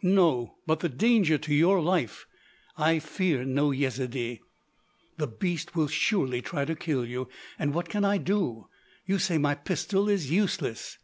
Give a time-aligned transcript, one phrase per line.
[0.00, 0.54] "No....
[0.66, 2.26] But the danger—to your life——"
[2.78, 4.40] "I fear no Yezidee."
[5.18, 7.28] "The beast will surely try to kill you.
[7.58, 8.68] And what can I do?
[9.04, 10.96] You say my pistol is useless."